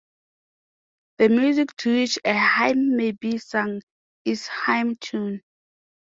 The 1.19 1.29
music 1.29 1.75
to 1.77 1.93
which 1.93 2.17
a 2.25 2.33
hymn 2.33 2.97
may 2.97 3.11
be 3.11 3.37
sung 3.37 3.83
is 4.25 4.47
a 4.67 4.71
hymn 4.71 4.95
tune. 4.95 5.43